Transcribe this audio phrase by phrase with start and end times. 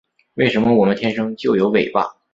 [0.33, 2.15] 为什么我们天生就有尾巴